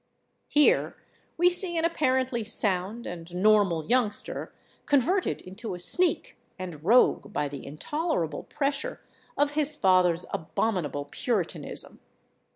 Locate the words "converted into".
4.87-5.75